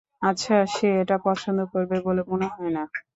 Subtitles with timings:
[0.21, 2.83] আচ্ছা, সে এটা পছন্দ করবে বলে মনে হয় না।